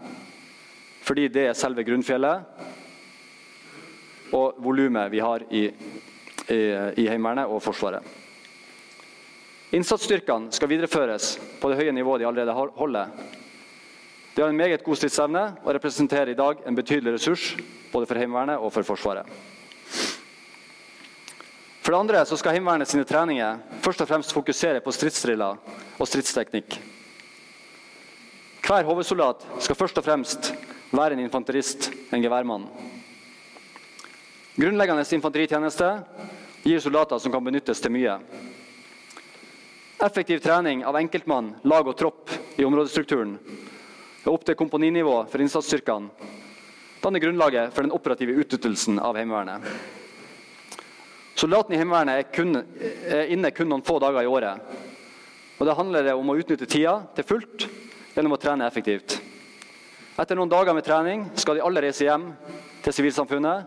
[1.05, 2.37] Fordi det er selve grunnfjellet
[4.35, 5.65] og volumet vi har i,
[6.49, 6.61] i,
[7.03, 8.03] i Heimevernet og Forsvaret.
[9.75, 13.11] Innsatsstyrkene skal videreføres på det høye nivået de allerede holder.
[14.35, 17.57] De har en meget god stridsevne og representerer i dag en betydelig ressurs
[17.93, 19.27] både for Heimevernet og for Forsvaret.
[21.85, 25.59] For det andre skal Heimevernet sine treninger først og fremst fokusere på stridsdriller
[25.99, 26.79] og stridsteknikk.
[28.65, 30.47] Hver HV-soldat skal først og fremst
[30.89, 32.63] være en infanterist, en geværmann.
[34.57, 35.91] Grunnleggende infanteritjeneste
[36.65, 38.15] gir soldater som kan benyttes til mye.
[40.01, 43.37] Effektiv trening av enkeltmann, lag og tropp i områdestrukturen
[44.25, 46.09] er opp til kompaninivå for innsatsstyrkene,
[47.05, 49.61] danner grunnlaget for den operative utnyttelsen av Heimevernet.
[51.37, 52.63] Soldatene i Heimevernet er, kun,
[53.13, 54.77] er inne kun noen få dager i året.
[55.59, 57.67] Og Det handler om å utnytte tida til fullt
[58.15, 59.19] gjennom å trene effektivt.
[60.15, 62.29] Etter noen dager med trening skal de alle reise hjem
[62.85, 63.67] til sivilsamfunnet,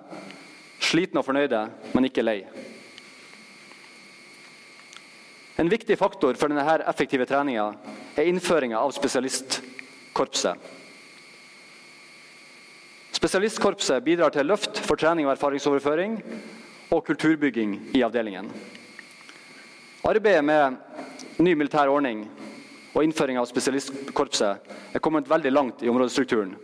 [0.79, 2.39] slitne og fornøyde, men ikke lei.
[5.57, 7.71] En viktig faktor for denne effektive treninga
[8.15, 10.73] er innføringa av spesialistkorpset.
[13.17, 16.19] Spesialistkorpset bidrar til løft for trening og erfaringsoverføring
[16.93, 18.51] og kulturbygging i avdelingen.
[20.07, 20.77] Arbeidet med
[21.41, 22.27] ny militær ordning
[22.97, 26.55] og innføring av spesialistkorpset er kommet veldig langt i områdestrukturen,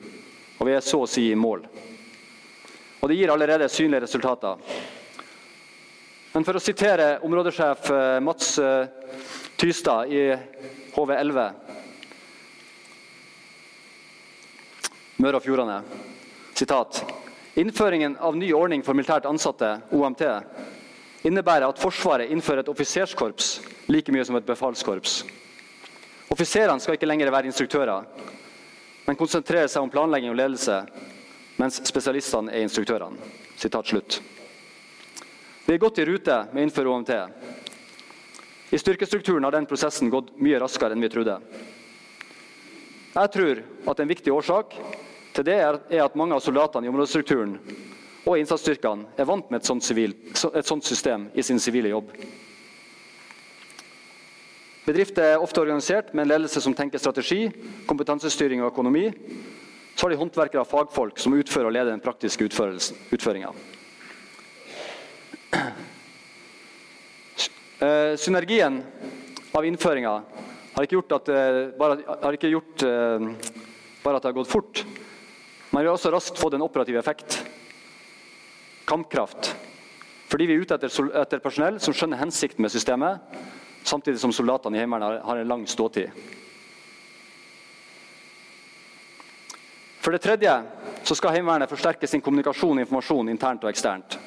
[0.58, 1.68] og vi er så å si i mål.
[3.04, 4.58] Og det gir allerede synlige resultater.
[6.34, 8.88] Men for å sitere områdesjef eh, Mats eh,
[9.62, 10.24] Tystad i
[10.96, 11.44] HV11
[15.22, 15.78] Møre og Fjordane
[16.58, 17.04] sitat
[17.62, 20.26] Innføringen av ny ordning for militært ansatte, OMT,
[21.30, 23.60] innebærer at Forsvaret innfører et offiserskorps
[23.94, 25.22] like mye som et befalskorps.
[26.34, 28.08] Offiserene skal ikke lenger være instruktører,
[29.06, 30.80] men konsentrere seg om planlegging og ledelse,
[31.62, 33.20] mens spesialistene er instruktørene.
[33.62, 34.18] Slutt.
[35.68, 37.12] Vi er godt i rute med å innføre OMT.
[38.74, 41.38] I styrkestrukturen har den prosessen gått mye raskere enn vi trodde.
[43.14, 43.62] Jeg tror
[43.94, 44.74] at en viktig årsak
[45.38, 47.60] til det er at mange av soldatene i områdestrukturen
[48.24, 52.10] og innsatsstyrkene er vant med et sånt, sivil, et sånt system i sin sivile jobb.
[54.84, 57.48] Bedrifter er ofte organisert med en ledelse som tenker strategi,
[57.88, 59.06] kompetansestyring og økonomi.
[59.96, 63.54] Så har de håndverkere og fagfolk som utfører og leder den praktiske utføringa.
[67.84, 68.78] Eh, synergien
[69.52, 70.12] av innføringa
[70.74, 71.32] har ikke gjort at,
[71.76, 73.26] bare, har ikke gjort eh,
[74.06, 74.84] bare at det har gått fort,
[75.72, 77.42] men vi har også raskt fått en operativ effekt.
[78.88, 79.52] Kampkraft.
[80.32, 83.36] Fordi vi er ute etter, etter personell som skjønner hensikten med systemet,
[83.84, 86.10] samtidig som soldatene i Heimevernet har en lang ståtid.
[90.04, 90.52] For det tredje
[91.04, 94.18] så skal Heimevernet forsterke sin kommunikasjon og informasjon internt og eksternt.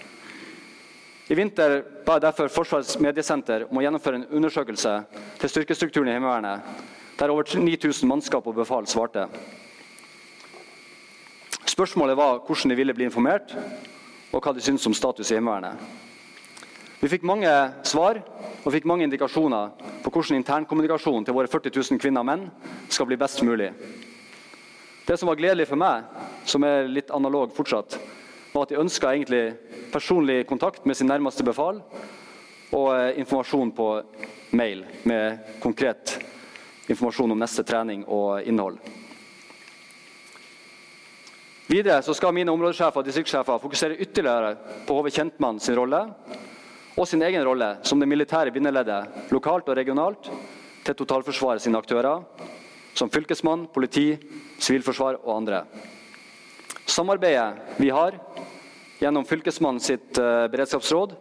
[1.29, 4.93] I vinter ba jeg derfor Forsvarets mediesenter om å gjennomføre en undersøkelse
[5.41, 6.63] til styrkestrukturen i Heimevernet,
[7.19, 9.27] der over 9000 mannskap og befal svarte.
[11.67, 13.53] Spørsmålet var hvordan de ville bli informert,
[14.33, 16.06] og hva de syntes om status i Heimevernet.
[17.01, 17.51] Vi fikk mange
[17.85, 18.23] svar
[18.65, 22.47] og fikk mange indikasjoner på hvordan internkommunikasjonen til våre 40 000 kvinner og menn
[22.89, 23.69] skal bli best mulig.
[25.07, 26.07] Det som var gledelig for meg,
[26.49, 27.99] som er litt analog fortsatt,
[28.55, 29.13] var at de ønska
[29.93, 31.83] personlig kontakt med sin nærmeste befal
[32.73, 33.89] og eh, informasjon på
[34.57, 36.17] mail med konkret
[36.89, 38.81] informasjon om neste trening og innhold.
[41.67, 44.57] Videre skal mine områdesjefer og distriktssjefer fokusere ytterligere
[44.87, 46.07] på HV Kjentmann sin rolle
[46.97, 50.31] og sin egen rolle som det militære bindeleddet lokalt og regionalt
[50.87, 52.23] til totalforsvaret sine aktører,
[52.97, 54.15] som fylkesmann, politi,
[54.59, 55.65] sivilforsvar og andre.
[56.87, 58.17] Samarbeidet vi har
[59.01, 61.13] gjennom Fylkesmannen sitt eh, beredskapsråd,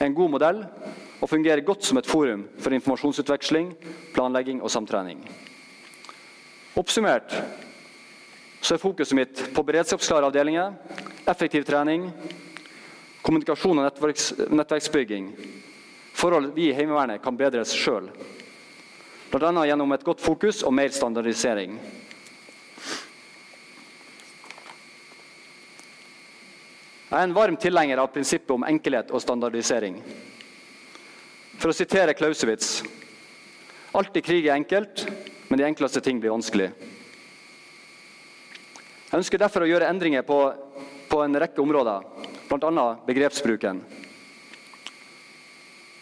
[0.00, 0.64] er en god modell
[1.20, 3.74] og fungerer godt som et forum for informasjonsutveksling,
[4.16, 5.20] planlegging og samtrening.
[6.80, 7.36] Oppsummert
[8.60, 10.74] så er fokuset mitt på beredskapsklare avdelinger,
[11.28, 12.08] effektiv trening,
[13.30, 15.28] kommunikasjon og nettverks, nettverksbygging.
[16.18, 18.08] Forhold vi i Heimevernet kan bedres sjøl.
[19.30, 19.50] Bl.a.
[19.68, 21.76] gjennom et godt fokus og mer standardisering.
[27.10, 30.00] Jeg er en varm tilhenger av prinsippet om enkelhet og standardisering.
[31.60, 32.80] For å sitere Clausewitz
[33.98, 35.02] Alt i krig er enkelt,
[35.50, 36.68] men de enkleste ting blir vanskelig.
[39.10, 40.38] Jeg ønsker derfor å gjøre endringer på,
[41.10, 42.96] på en rekke områder, bl.a.
[43.06, 43.84] begrepsbruken.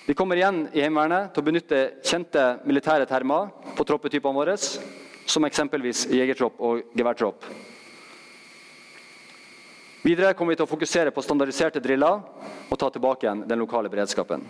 [0.07, 4.55] Vi kommer igjen i Heimevernet til å benytte kjente militære termer på troppetypene våre,
[5.29, 7.45] som eksempelvis jegertropp og geværtropp.
[10.01, 12.23] Videre kommer vi til å fokusere på standardiserte driller
[12.69, 14.47] og ta tilbake igjen den lokale beredskapen.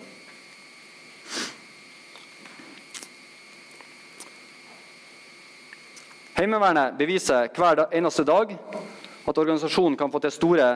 [6.38, 10.68] Heimevernet beviser hver eneste dag at organisasjonen kan få til store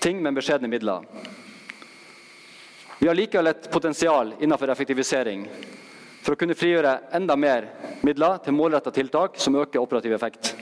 [0.00, 1.04] ting med beskjedne midler.
[3.00, 5.46] Vi har likevel et potensial innenfor effektivisering
[6.20, 7.68] for å kunne frigjøre enda mer
[8.04, 10.54] midler til målretta tiltak som øker operativ effekt.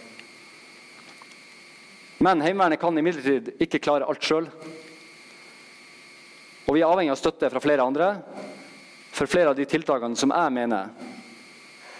[2.18, 4.47] Men Heimevernet kan imidlertid ikke klare alt sjøl.
[6.66, 8.09] Og vi er avhengig av støtte fra flere andre
[9.14, 10.91] for flere av de tiltakene som jeg mener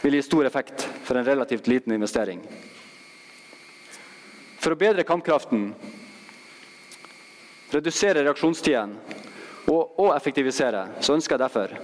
[0.03, 2.43] vil gi stor effekt for en relativt liten investering.
[4.59, 5.71] For å bedre kampkraften,
[7.73, 8.95] redusere reaksjonstiden
[9.69, 11.75] og, og effektivisere, så ønsker jeg derfor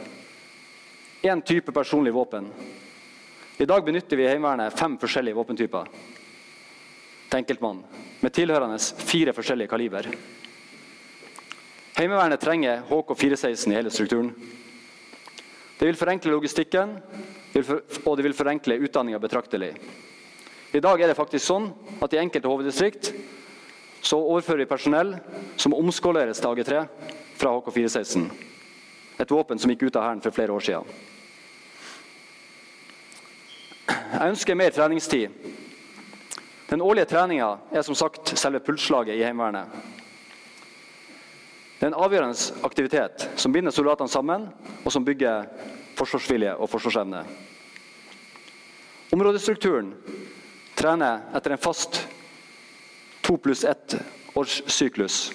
[1.25, 2.49] én type personlig våpen.
[3.59, 5.89] I dag benytter vi i Heimevernet fem forskjellige våpentyper
[7.31, 7.81] til enkeltmann,
[8.21, 10.09] med tilhørende fire forskjellige kaliber.
[11.95, 14.33] Heimevernet trenger HK416 i hele strukturen.
[15.79, 16.97] Det vil forenkle logistikken,
[18.05, 19.73] og det vil forenkle utdanninga betraktelig.
[20.75, 21.69] I dag er det faktisk sånn
[22.03, 23.13] at i enkelte hoveddistrikt
[24.05, 25.15] så overfører vi personell
[25.57, 26.83] som omskoleres til AG3
[27.41, 28.27] fra HK416.
[29.21, 30.89] Et våpen som gikk ut av Hæren for flere år siden.
[33.89, 35.29] Jeg ønsker mer treningstid.
[36.71, 39.73] Den årlige treninga er som sagt selve pulsslaget i Heimevernet.
[41.79, 44.47] Det er en avgjørende aktivitet som binder soldatene sammen,
[44.85, 45.49] og som bygger
[45.99, 47.25] forsvarsvilje og forsvarsevne.
[49.13, 49.93] Områdestrukturen
[50.77, 52.01] trener etter en fast
[53.25, 53.97] to pluss ett
[54.35, 55.33] årssyklus.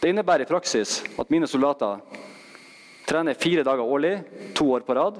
[0.00, 1.98] Det innebærer i praksis at mine soldater
[3.08, 4.12] trener fire dager årlig,
[4.54, 5.18] to år på rad.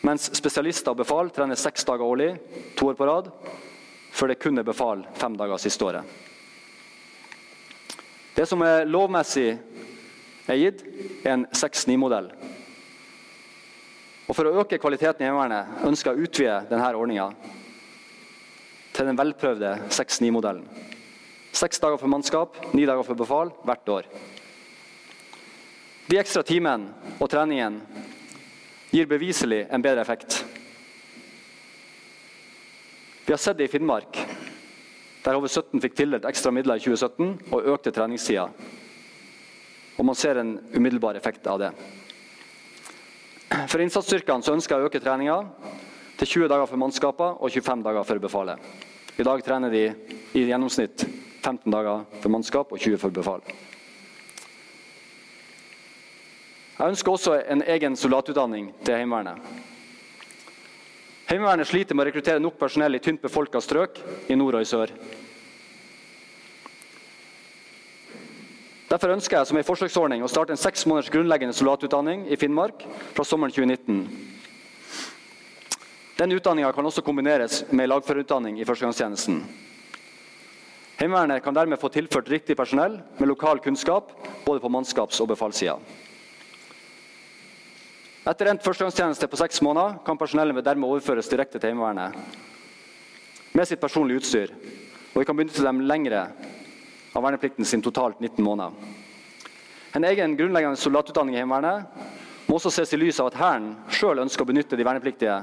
[0.00, 2.30] Mens spesialister og befal trener seks dager årlig,
[2.78, 3.28] to år på rad.
[4.12, 6.02] Før det kun er befal fem dager siste året.
[8.32, 9.50] Det som er lovmessig
[10.48, 10.80] er gitt,
[11.22, 12.32] er en 6-9-modell.
[14.26, 17.34] Og For å øke kvaliteten i Heimevernet ønsker jeg å utvide denne ordninga
[18.92, 20.66] til den velprøvde 6-9-modellen.
[21.52, 24.08] Seks dager for mannskap, ni dager for befal hvert år.
[26.08, 27.78] De ekstra timene og treningen
[28.92, 30.42] gir beviselig en bedre effekt.
[33.24, 34.18] Vi har sett det i Finnmark,
[35.22, 38.48] der HV-17 fikk tildelt ekstra midler i 2017 og økte treningstida.
[39.96, 41.70] Og man ser en umiddelbar effekt av det.
[43.68, 45.38] For innsatsstyrkene ønsker jeg å øke treninga
[46.22, 48.58] til 20 dager for mannskapene og 25 dager for befalet.
[49.18, 49.82] I dag trener de
[50.38, 51.02] i gjennomsnitt
[51.42, 53.42] 15 dager for mannskap og 20 for befal.
[56.78, 59.42] Jeg ønsker også en egen soldatutdanning til Heimevernet.
[61.26, 63.98] Heimevernet sliter med å rekruttere nok personell i tynt befolka strøk
[64.30, 64.94] i nord og i sør.
[68.92, 72.86] Derfor ønsker jeg som en forsøksordning å starte en seks måneders grunnleggende soldatutdanning i Finnmark
[73.16, 74.31] fra sommeren 2019.
[76.16, 79.42] Den utdanninga kan også kombineres med lagførerutdanning i førstegangstjenesten.
[81.00, 84.12] Heimevernet kan dermed få tilført riktig personell med lokal kunnskap
[84.44, 85.78] både på mannskaps- og befalssida.
[88.22, 92.14] Etter endt førstegangstjeneste på seks måneder kan personellet dermed overføres direkte til Heimevernet
[93.52, 94.52] med sitt personlige utstyr,
[95.12, 96.28] og vi kan benytte dem lengre
[97.12, 98.72] av verneplikten sin totalt 19 måneder.
[99.96, 104.22] En egen grunnleggende soldatutdanning i Heimevernet må også ses i lys av at Hæren sjøl
[104.22, 105.42] ønsker å benytte de vernepliktige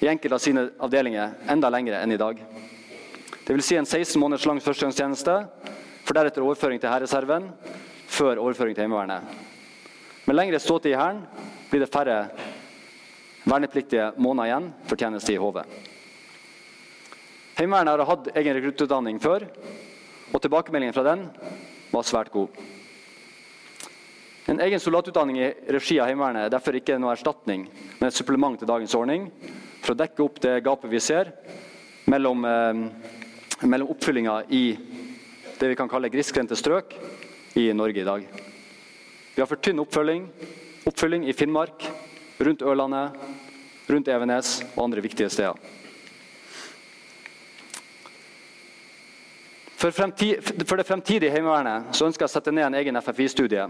[0.00, 2.40] i enkelte av sine avdelinger enda lenger enn i dag.
[3.46, 3.64] Dvs.
[3.64, 5.36] Si en 16 måneders lang førstegangstjeneste,
[6.06, 7.48] for deretter overføring til hærreserven,
[8.06, 9.22] før overføring til Heimevernet.
[10.26, 11.22] Med lengre ståtid i Hæren
[11.70, 12.18] blir det færre
[13.46, 15.60] vernepliktige måneder igjen for tjeneste i HV.
[17.56, 19.46] Heimevernet har hatt egen rekruttutdanning før,
[20.34, 21.28] og tilbakemeldingen fra den
[21.92, 22.50] var svært god.
[24.46, 27.64] En egen soldatutdanning i regi av Heimevernet er derfor ikke noe erstatning,
[27.98, 29.30] men et supplement til dagens ordning
[29.86, 31.30] for å dekke opp det gapet vi ser
[32.10, 34.64] mellom, eh, mellom oppfyllinga i
[35.58, 36.94] det vi kan kalle grisgrendte strøk
[37.56, 38.26] i Norge i dag.
[39.34, 40.26] Vi har for tynn oppfølging,
[40.86, 41.86] oppfylling i Finnmark,
[42.38, 43.14] rundt Ørlandet,
[43.88, 45.54] rundt Evenes og andre viktige steder.
[49.76, 53.68] For, fremtid, for, det fremtidige Heimevernet så ønsker jeg å sette ned en egen FFI-studie.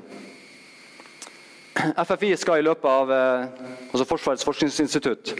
[2.07, 5.35] FFI skal i løpet av eh, altså Forsvarets forskningsinstitutt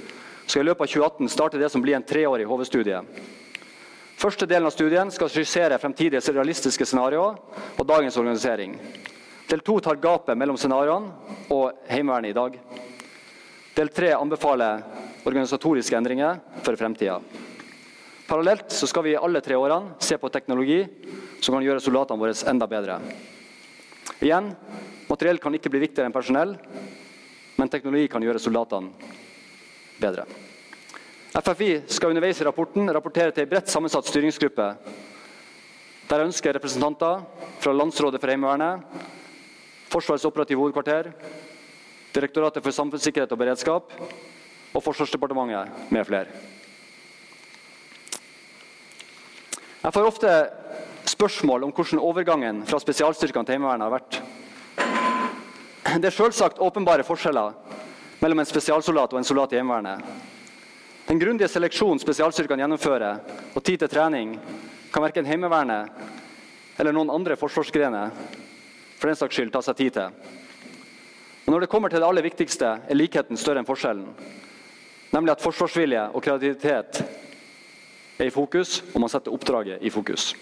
[0.47, 3.01] skal i løpet av 2018 starte det som blir en treårig HV-studie.
[4.17, 7.37] Første delen av studien skal skissere fremtidige realistiske scenarioer
[7.77, 8.79] og dagens organisering.
[9.51, 12.57] Del to tar gapet mellom scenarioene og Heimevernet i dag.
[13.77, 14.81] Del tre anbefaler
[15.27, 17.19] organisatoriske endringer for fremtida.
[18.27, 20.81] Parallelt så skal vi i alle tre årene se på teknologi
[21.43, 22.97] som kan gjøre soldatene våre enda bedre.
[24.23, 24.49] Igjen,
[25.11, 26.57] materiell kan ikke bli viktigere enn personell,
[27.59, 29.26] men teknologi kan gjøre soldatene
[30.01, 30.27] bedre.
[31.37, 34.71] FFI skal underveis i rapporten rapportere til en bredt sammensatt styringsgruppe
[36.07, 37.25] der ønsker representanter
[37.59, 38.85] fra Landsrådet for Heimevernet,
[39.91, 41.11] Forsvarets operative hovedkvarter,
[42.17, 43.91] Direktoratet for samfunnssikkerhet og beredskap
[44.73, 46.31] og Forsvarsdepartementet med flere.
[49.83, 50.31] Jeg får ofte
[51.13, 54.21] spørsmål om hvordan overgangen fra spesialstyrkene til Heimevernet har vært.
[56.01, 57.53] Det er selvsagt åpenbare forskjeller
[58.21, 60.01] mellom en spesialsoldat og en soldat i Heimevernet.
[61.07, 63.21] Den grundige seleksjonen spesialstyrkene gjennomfører,
[63.55, 64.35] og tid til trening,
[64.93, 68.11] kan verken Heimevernet eller noen andre forsvarsgrener
[68.97, 70.35] for den saks skyld ta seg tid til.
[71.47, 74.09] Og Når det kommer til det aller viktigste, er likheten større enn forskjellen.
[75.15, 77.03] Nemlig at forsvarsvilje og kreativitet
[78.19, 80.33] er i fokus, og man setter oppdraget i fokus.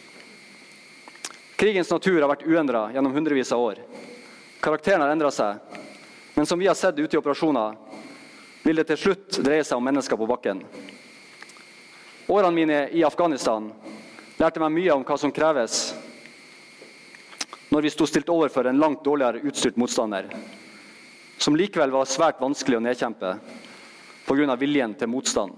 [1.60, 3.82] Krigens natur har vært uendra gjennom hundrevis av år.
[4.64, 5.60] Karakteren har endra seg,
[6.34, 7.76] men som vi har sett ute i operasjoner,
[8.62, 10.62] vil det til slutt dreie seg om mennesker på bakken.
[12.26, 13.68] Årene mine i Afghanistan
[14.40, 15.92] lærte meg mye om hva som kreves
[17.68, 20.28] når vi sto stilt overfor en langt dårligere utstyrt motstander,
[21.38, 23.34] som likevel var svært vanskelig å nedkjempe
[24.26, 24.56] pga.
[24.56, 25.52] viljen til motstand.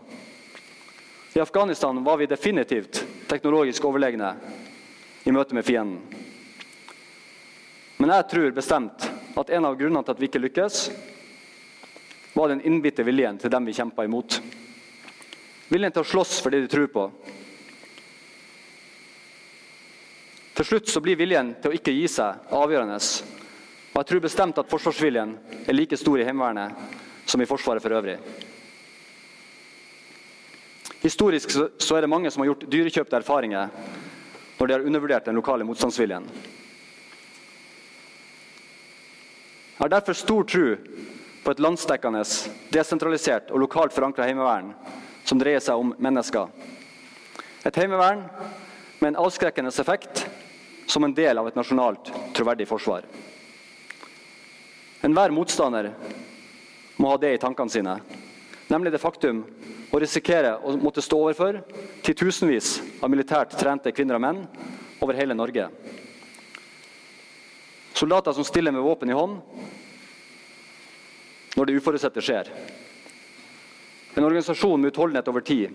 [1.34, 4.34] I Afghanistan var vi definitivt teknologisk overlegne
[5.24, 6.00] i møte med fienden.
[7.98, 9.10] Men jeg tror bestemt
[9.40, 10.80] at en av grunnene til at vi ikke lykkes,
[12.36, 14.40] var den innbitte viljen til dem vi kjempa imot.
[15.68, 17.06] Viljen til å slåss for det de tror på.
[20.56, 22.96] Til slutt så blir viljen til å ikke gi seg avgjørende.
[23.92, 25.34] Og jeg tror bestemt at forsvarsviljen
[25.66, 28.16] er like stor i Heimevernet som i Forsvaret for øvrig.
[31.02, 33.68] Historisk så er det mange som har gjort dyrekjøpte erfaringer
[34.56, 36.24] når de har undervurdert den lokale motstandsviljen.
[39.75, 40.76] Jeg har derfor stor tro
[41.44, 42.24] på et landsdekkende,
[42.74, 44.72] desentralisert og lokalt forankra heimevern
[45.22, 46.48] som dreier seg om mennesker.
[47.62, 48.24] Et heimevern
[48.98, 50.24] med en avskrekkende effekt
[50.90, 53.06] som en del av et nasjonalt, troverdig forsvar.
[55.06, 55.92] Enhver motstander
[56.98, 57.94] må ha det i tankene sine,
[58.66, 59.44] nemlig det faktum
[59.94, 61.60] å risikere å måtte stå overfor
[62.02, 64.42] titusenvis av militært trente kvinner og menn
[64.98, 65.68] over hele Norge.
[67.96, 69.38] Soldater som stiller med våpen i hånd
[71.56, 72.50] når det uforutsette skjer.
[74.16, 75.72] En organisasjon med utholdenhet over tid.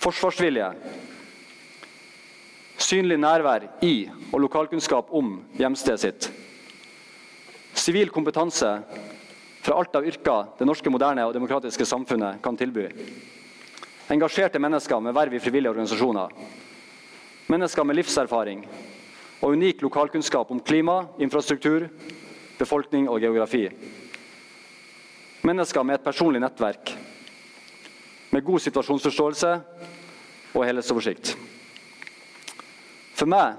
[0.00, 0.70] Forsvarsvilje.
[2.80, 6.30] Synlig nærvær i og lokalkunnskap om hjemstedet sitt.
[7.76, 8.72] Sivil kompetanse
[9.60, 12.88] fra alt av yrker det norske moderne og demokratiske samfunnet kan tilby.
[14.08, 16.32] Engasjerte mennesker med verv i frivillige organisasjoner.
[17.52, 18.64] Mennesker med livserfaring
[19.40, 21.88] og unik lokalkunnskap om klima, infrastruktur,
[22.58, 23.66] befolkning og geografi.
[25.46, 26.94] Mennesker med et personlig nettverk,
[28.32, 29.52] med god situasjonsforståelse
[30.54, 31.36] og helhetsoversikt.
[33.16, 33.54] For meg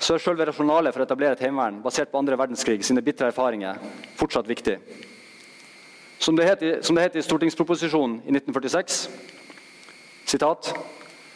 [0.00, 3.30] så er selve rasjonalet for å etablere et heimevern basert på andre verdenskrig sine bitre
[3.30, 3.78] erfaringer
[4.18, 4.76] fortsatt viktig.
[6.18, 8.98] Som det het i, det het i stortingsproposisjonen i 1946
[10.28, 10.72] sitat,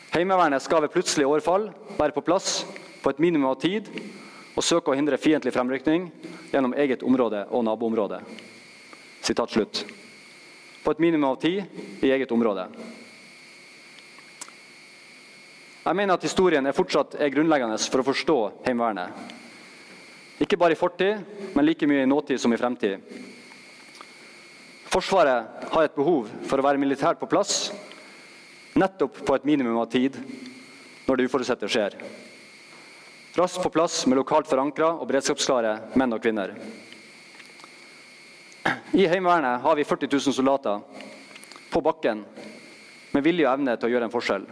[0.08, 1.66] Heimevernet skal ved plutselig overfall
[1.98, 2.62] være på plass
[3.02, 3.88] på et minimum av tid
[4.58, 6.08] og søke å hindre fiendtlig fremrykning
[6.52, 8.20] gjennom eget område og naboområde.
[9.22, 9.84] Sitat slutt.
[10.82, 11.62] På et minimum av tid
[12.02, 12.68] i eget område.
[15.88, 19.34] Jeg mener at historien er fortsatt er grunnleggende for å forstå Heimevernet.
[20.42, 21.22] Ikke bare i fortid,
[21.54, 23.00] men like mye i nåtid som i fremtid.
[24.88, 27.70] Forsvaret har et behov for å være militært på plass
[28.78, 30.16] nettopp på et minimum av tid
[31.06, 31.96] når det uforutsette skjer.
[33.38, 36.56] Raskt på plass med lokalt forankra og beredskapsklare menn og kvinner.
[38.98, 40.80] I Heimevernet har vi 40 000 soldater
[41.70, 42.24] på bakken
[43.14, 44.50] med vilje og evne til å gjøre en forskjell.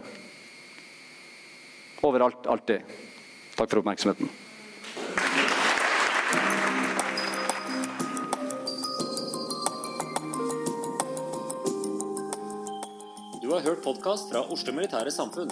[2.07, 2.97] Overalt, alltid.
[3.59, 4.31] Takk for oppmerksomheten.
[13.43, 15.51] Du har hørt podkast fra Oslo Militære Samfunn.